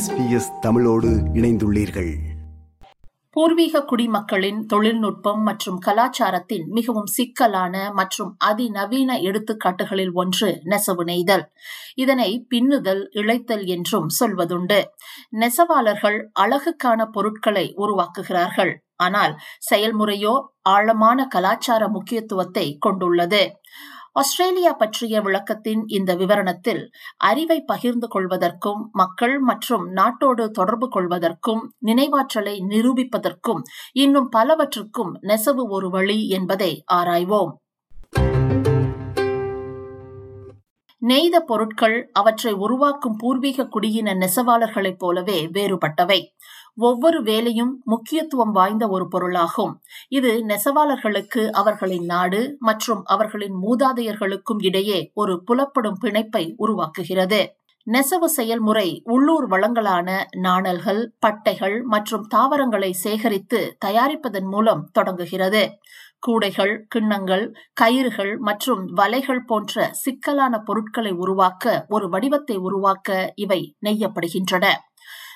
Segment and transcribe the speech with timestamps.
[0.00, 2.16] SBS தமிழோடு இணைந்துள்ளீர்கள்.
[3.30, 11.52] பூர்வீக குடிமக்களின் தொழில்நுட்பம் மற்றும் கலாச்சாரத்தின் மிகவும் சிக்கலான மற்றும் அதிநவீன எடுத்துக்காட்டுகளில் ஒன்று நெசவு நெய்தல்.
[11.94, 14.84] இதனை பின்னுதல் இழைத்தல் என்றும் சொல்வதுண்டு.
[15.32, 18.74] நெசவாளர்கள் அழகுக்கான பொருட்களை உருவாக்குகிறார்கள்.
[18.96, 19.38] ஆனால்
[19.72, 23.60] செயல்முறையோ ஆழமான கலாச்சார முக்கியத்துவத்தை கொண்டுள்ளது.
[24.16, 26.80] ஆஸ்திரேலியா பற்றிய விளக்கத்தின் இந்த விவரணத்தில்
[27.16, 36.28] அறிவை பகிர்ந்து கொள்வதற்கும் மக்கள் மற்றும் நாட்டோடு தொடர்பு கொள்வதற்கும் நினைவாற்றலை நிரூபிப்பதற்கும் இன்னும் பலவற்றுக்கும் நெசவு ஒரு வழி
[36.28, 37.52] என்பதை ஆராய்வோம்.
[41.02, 46.18] நெய்த பொருட்கள் அவற்றை உருவாக்கும் பூர்வீக குடியின நெசவாளர்களைப் போலவே வேறுபட்டவை.
[46.74, 49.72] ஒவ்வொரு வேலையும் முக்கியத்துவம் வாய்ந்த ஒரு பொருளாகும்.
[50.08, 57.40] இது நெசவாளர்களுக்கு அவர்களின் நாடு மற்றும் அவர்களின் மூதாதையர்களுக்கும் இடையே ஒரு புலப்படும் பிணைப்பை உருவாக்குகிறது.
[57.86, 65.62] நெசவு செயல்முறை உள்ளூர் வளங்களான நாணல்கள் பட்டைகள் மற்றும் தாவரங்களை சேகரித்து தயாரிப்பதன் மூலம் தொடங்குகிறது.
[66.20, 74.66] கூடைகள் கிண்ணங்கள் கயிறுகள் மற்றும் வலைகள் போன்ற சிக்கலான பொருட்களை உருவாக்க ஒரு வடிவத்தை உருவாக்க இவை நெய்யப்படுகின்றன.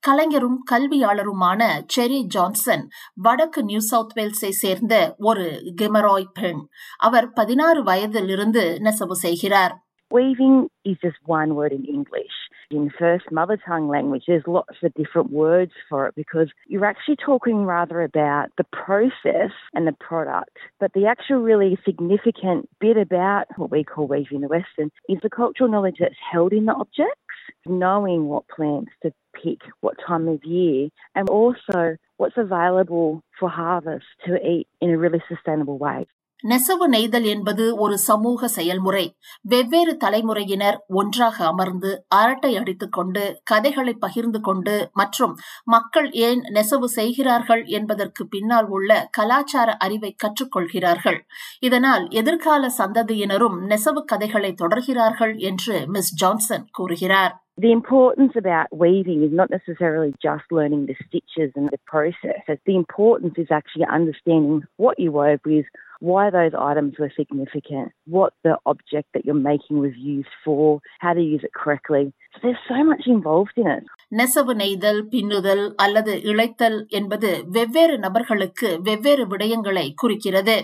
[0.00, 6.66] கலைஞரும் கல்வியாளருமான செரி ஜான்சன் வடக்கு நியூ சவுத் வேல்ஸை சேர்ந்த ஒரு கெமராய் பெண்.
[6.98, 9.85] அவர் பதினாறு வயதிலிருந்து நெசவு செய்கிறார்.
[10.10, 12.30] Weaving is just one word in English.
[12.70, 17.16] In first mother tongue language, there's lots of different words for it because you're actually
[17.16, 20.56] talking rather about the process and the product.
[20.78, 25.18] But the actual really significant bit about what we call weaving in the Western is
[25.22, 27.20] the cultural knowledge that's held in the objects,
[27.66, 34.06] knowing what plants to pick, what time of year, and also what's available for harvest
[34.24, 36.06] to eat in a really sustainable way.
[36.44, 39.16] நெசவு நெய்தல் என்பது ஒரு சமூக செயல்முறை.
[39.42, 47.64] வெவ்வேறு தலைமுறையினர் ஒன்றாக அமர்ந்து அரட்டை அடித்துக் கொண்டு கதைகளை பகிர்ந்து கொண்டு மற்றும் மக்கள் ஏன் நெசவு செய்கிறார்கள்
[47.64, 51.18] என்பதற்கு பின்னால் உள்ள கலாச்சார அறிவை கற்றுக்கொள்கிறார்கள்.
[51.60, 57.45] இதனால் எதிர்கால சந்ததியினரும் நெசவு கதைகளை தொடர்கிறார்கள் என்று மிஸ் ஜான்சன் கூறுகிறார்.
[57.57, 62.41] The importance about weaving is not necessarily just learning the stitches and the process.
[62.65, 65.67] The importance is actually understanding what you wove with,
[66.01, 71.13] why those items were significant, what the object that you're making was used for, how
[71.13, 72.03] to use it correctly.
[72.33, 73.83] So there's so much involved in it.
[74.19, 80.57] நெசவு நெய்தல் பின்னுதல் அல்லது இழைத்தல் என்பது வெவ்வேறு நபர்களுக்கு வெவ்வேறு விடயங்களை குறிக்கிறது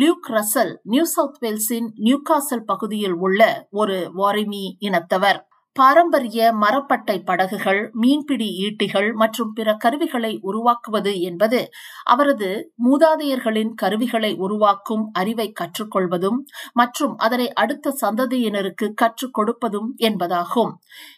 [0.00, 3.42] Luke Russell New South வேல்ஸின் நியூகாசல் பகுதியில் உள்ள
[3.80, 5.40] ஒரு வாரிமி இனத்தவர்
[5.75, 11.59] பாரம்பரிய மரப்பட்டை படகுகள் மீன்பிடி ஈட்டிகள் மற்றும் பிற கருவிகளை உருவாக்குவது என்பது
[12.03, 12.49] அவரது
[12.85, 16.39] மூதாதையர்களின் கருவிகளை உருவாக்கும் அறிவை கற்றுக்கொள்வதும்
[16.73, 20.71] மற்றும் அதனை அடுத்த சந்ததியினருக்கு கற்றுக் கொடுப்பதும் என்பதாகும்.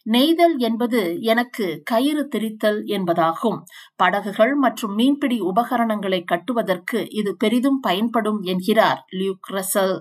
[0.04, 3.60] நெய்தல் என்பது எனக்கு கயிறு திரித்தல் என்பதாகும்.
[3.96, 9.96] படகுகள் மற்றும் மீன்பிடி உபகரணங்களை கட்டுவதற்கு இது பெரிதும் பயன்படும் என்கிறார் Luke Russell.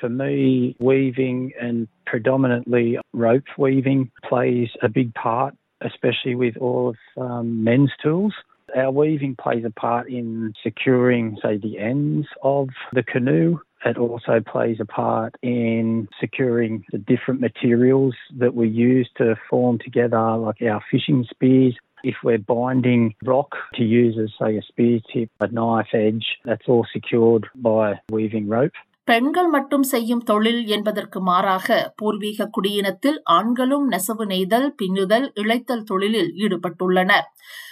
[0.00, 6.96] For me, weaving and predominantly rope weaving plays a big part, especially with all of
[7.22, 8.32] um, men's tools.
[8.76, 13.60] Our weaving plays a part in securing, say, the ends of the canoe.
[13.84, 19.78] It also plays a part in securing the different materials that we use to form
[19.78, 21.76] together, like our fishing spears.
[22.04, 26.68] If we're binding rock to use as, say, a spear tip, a knife edge, that's
[26.68, 28.72] all secured by weaving rope.
[29.08, 37.26] பெண்கள் மட்டும் செய்யும் தொழில் என்பதற்கு மாறாக பூர்வீக குடியினத்தில் ஆண்களும் நெசவு நெய்தல் பின்னுதல் இழைத்தல் தொழிலில் ஈடுபட்டுள்ளனர்.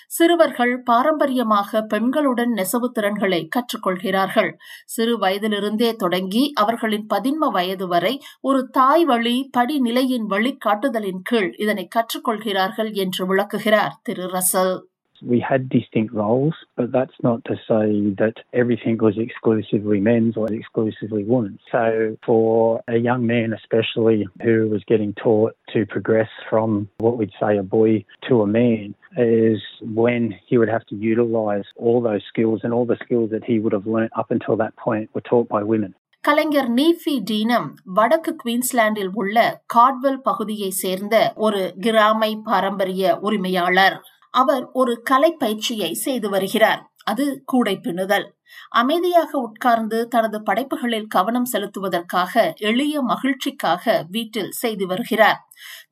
[0.08, 4.50] சிறுவர்கள் பாரம்பரியமாக பெண்களுடன் நெசவு திறன்களை கற்றுக்கொள்கிறார்கள்.
[4.86, 12.92] சிறு வயதிலிருந்தே தொடங்கி அவர்களின் பதின்ம வயது வரை ஒரு தாய் வழி படிநிலையின் வழிகாட்டுதலின் கீழ் இதனை கற்றுக்கொள்கிறார்கள்
[13.04, 14.76] என்று விளக்குகிறார் திரு Russell.
[15.22, 20.52] We had distinct roles, but that's not to say that everything was exclusively men's or
[20.52, 21.61] exclusively women's.
[21.73, 27.32] So, for a young man, especially who was getting taught to progress from what we'd
[27.40, 32.23] say a boy to a man, is when he would have to utilize all those
[32.29, 35.23] skills and all the skills that he would have learnt up until that point were
[35.23, 35.94] taught by women.
[36.25, 39.37] கலைஞர் நீஃபி டீனம் வடக்கு குயின்ஸ்லாண்டில் உள்ள
[39.75, 43.96] Godwell பகுதியை சேர்ந்த ஒரு கிராமை பாரம்பரிய உரிமையாளர்
[44.43, 46.81] அவர் ஒரு கலை பயிற்சியை செய்து வருகிறார்.
[47.05, 48.27] அது கூடை பின்னுதல்
[48.71, 55.38] அமைதியாக உட்கார்ந்து தனது படைப்புகளில் கவனம் செலுத்துவதற்காக எளிய மகிழ்ச்சிக்காக வீட்டில் செய்து வருகிறார்.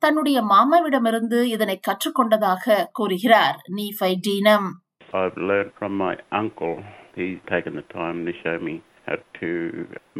[0.03, 3.57] தன்னுடைய மாமாவிடமிருந்து இதனை கற்றுக்கொண்டதாக கூறுகிறார்.
[3.77, 4.69] நீஃபை டீனம்.
[5.19, 6.75] I've learned from my uncle.
[7.17, 8.73] He's taken the time to show me
[9.07, 9.49] how to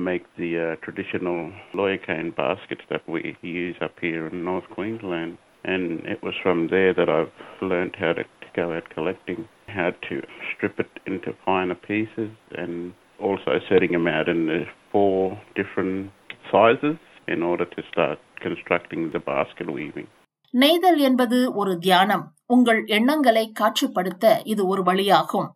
[0.09, 1.39] make the uh, traditional
[1.79, 3.21] lawyer cane baskets that we
[3.63, 5.33] use up here in North Queensland.
[5.64, 10.14] And it was from there that I've learned how to go out collecting, how to
[10.50, 12.74] strip it into finer pieces, and
[13.20, 14.60] also setting them out in the
[14.92, 15.16] four
[15.54, 16.10] different
[16.52, 16.96] sizes
[17.28, 20.08] in order to start constructing the basket weaving.
[20.54, 25.46] நெய்தல் என்பது ஒரு தியானம் உங்கள் எண்ணங்களை காட்சிப்படுத்த இது ஒரு வழியாகும்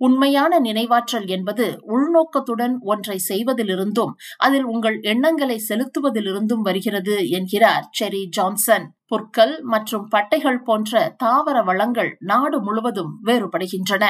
[0.00, 8.86] உண்மையான நினைவாற்றல் என்பது உள்நோக்கத்துடன் ஒன்றை செய்வதிலிருந்தும் அதில் உங்கள் எண்ணங்களை செலுத்துவதிலிருந்தும் வருகிறது என்கிறார் செரி ஜான்சன்.
[9.06, 14.04] புற்கள் மற்றும் பட்டைகள் போன்ற தாவர வளங்கள் நாடு முழுவதும் வேறுபடுகின்றன.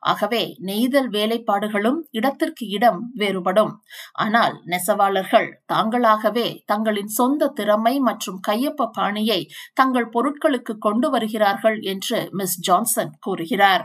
[0.00, 3.72] ஆகவே நெய்தல் வேலைப்பாடுகளும் இடத்திற்கு இடம் வேறுபடும்.
[4.12, 9.40] ஆனால் நெசவாளர்கள் தாங்களாகவே தங்களின் சொந்த திறமை மற்றும் கையொப்ப பாணியை
[9.74, 13.84] தங்கள் பொருட்களுக்கு கொண்டு வருகிறார்கள் என்று மிஸ் ஜான்சன் கூறுகிறார்.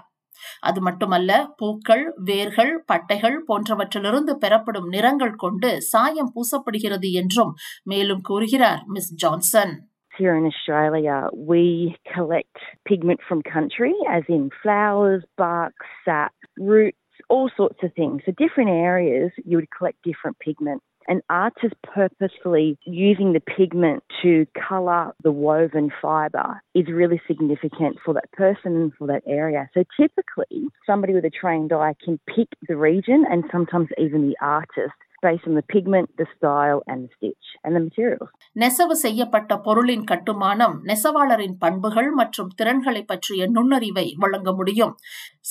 [0.60, 7.54] அது மட்டுமல்ல பூக்கள் வேர்கள் பட்டைகள் போன்றவற்றிலிருந்து பெறப்படும் நிறங்கள் கொண்டு சாயம் பூசப்படுகிறது என்றும்
[7.84, 9.76] மேலும் கூறுகிறார் Miss Johnson
[10.18, 11.64] Here in Australia, we
[12.12, 16.98] collect pigment from country, as in flowers, bark, sap, roots,
[17.30, 18.24] all sorts of things.
[18.26, 20.82] So, different areas, you would collect different pigment.
[21.10, 28.14] An artist purposefully using the pigment to colour the woven fibre is really significant for
[28.14, 29.70] that person and for that area.
[29.74, 34.36] So typically, somebody with a trained eye can pick the region and sometimes even the
[34.42, 34.94] artist
[35.26, 38.30] based on the pigment, the style, and the stitch and the materials.
[38.52, 44.94] நெசவு செய்யப்பட்ட பொருளின் கட்டுமானம் நெசவாளரின் பண்புகள் மற்றும் திறன்களை பற்றிய நுண்ணறிவை வழங்க முடியும்.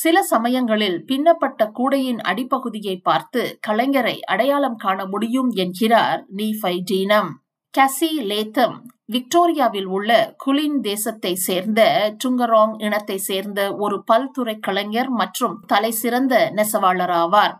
[0.02, 7.32] சில சமயங்களில் பின்னப்பட்ட கூடையின் அடிப்பகுதியை பார்த்து கலைஞரை அடையாளம் காண முடியும் என்கிறார் நீஃபை டீனம்.
[7.74, 8.76] கசி லேத்தம்
[9.14, 10.10] விக்டோரியாவில் உள்ள
[10.44, 11.80] குலின் தேசத்தை சேர்ந்த
[12.24, 17.54] டுங்கராங் இனத்தை சேர்ந்த ஒரு பல்துறை கலைஞர் மற்றும் தலை சிறந்த நெசவாளர் ஆவார்.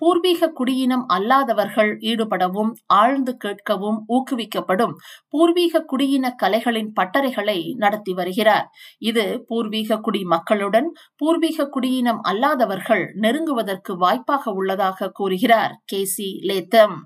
[0.00, 4.94] பூர்வீக குடியினம் அல்லாதவர்கள் ஈடுபடவும் ஆழ்ந்து கேட்கவும் ஊக்குவிக்கப்படும்
[5.28, 8.66] பூர்வீக குடியின கலைகளின் பட்டறைகளை நடத்தி வருகிறார்.
[9.10, 16.96] இது பூர்வீக குடி மக்களுடன் பூர்வீக குடியினம் அல்லாதவர்கள் நெருங்குவதற்கு வாய்ப்பாக உள்ளதாக கூறுகிறார் K C Latham.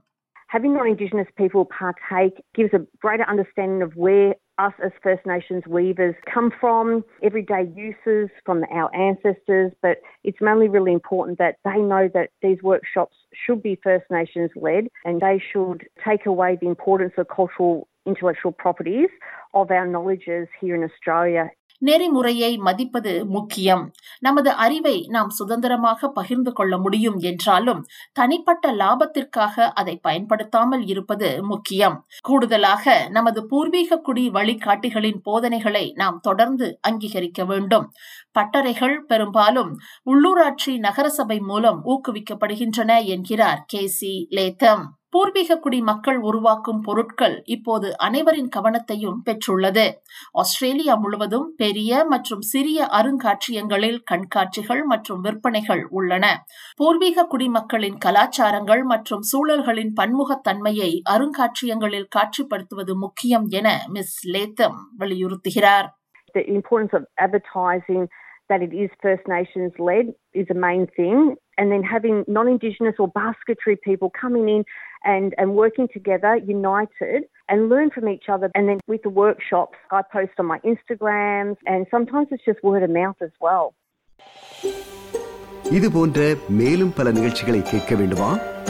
[0.55, 6.14] Having non-Indigenous people partake gives a greater understanding of where us as First Nations weavers
[6.32, 12.08] come from, everyday uses from our ancestors, but it's mainly really important that they know
[12.14, 17.14] that these workshops should be First Nations led and they should take away the importance
[17.18, 19.08] of cultural intellectual properties
[19.54, 21.50] of our knowledges here in Australia
[21.84, 23.84] நெறிமுறையை மதிப்பது முக்கியம்.
[24.20, 27.81] நமது அறிவை நாம் சுதந்திரமாக பகிர்ந்து கொள்ள முடியும் என்றாலும்
[28.12, 31.96] தனிப்பட்ட லாபத்திற்காக அதை பயன்படுத்தாமல் இருப்பது முக்கியம்.
[32.22, 37.87] கூடுதலாக நமது பூர்வீக குடி வழிகாட்டிகளின் போதனைகளை நாம் தொடர்ந்து அங்கீகரிக்க வேண்டும்.
[38.32, 39.72] பட்டறைகள் பெரும்பாலும்
[40.04, 44.12] உள்ளூராட்சி நகரசபை மூலம் ஊக்குவிக்கப்படுகின்றன என்கிறார் கே சி.
[44.30, 44.84] லேத்தம்.
[45.14, 49.84] பூர்வீக குடி மக்கள் உருவாக்கும் பொருட்கள் இப்போது அனைவரின் கவனத்தையும் பெற்றுள்ளது.
[50.32, 56.25] ஆஸ்திரேலியா முழுவதும் பெரிய மற்றும் சிறிய அருங்காட்சியங்களில் கண்காட்சிகள் மற்றும் விற்பனைகள் உள்ளன.
[56.76, 65.88] பூர்வீக குடிமக்களின் கலாச்சாரங்கள் மற்றும் சூழல்களின் பன்முகத்தன்மையை அருங்காட்சியங்களில் காட்சிப்படுத்துவது முக்கியம் என மிஸ் லேத்தம் வலியுறுத்துகிறார்.
[66.34, 68.05] The importance of advertising
[68.50, 70.06] that it is First Nations led
[70.40, 71.19] is a main thing.
[71.57, 74.62] And then having non Indigenous or basketry people coming in
[75.05, 77.19] and, and working together, united,
[77.50, 78.50] and learn from each other.
[78.55, 82.84] And then with the workshops, I post on my Instagrams, and sometimes it's just word
[82.84, 83.65] of mouth as well.
[85.72, 86.19] இது போன்ற
[86.50, 88.29] மேலும் பல நிகழ்ச்சிகளை கேட்க வேண்டுமா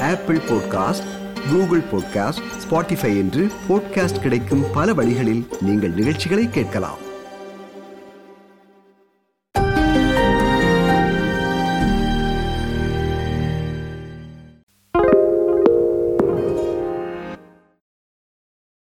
[0.09, 1.05] Apple podcast
[1.51, 6.99] Google podcast Spotify என்று podcast கிடைக்கும் பல வழிகளில் நீங்கள் நிகழ்ச்சிகளை கேட்கலாம்